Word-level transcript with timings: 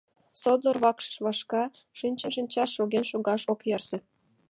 Содор 0.41 0.77
вакшыш 0.83 1.15
вашка, 1.25 1.63
шинчын 1.99 2.31
шинчаш, 2.35 2.69
шоген 2.77 3.05
шогаш 3.11 3.41
ок 3.51 3.59
ярсе... 3.75 3.97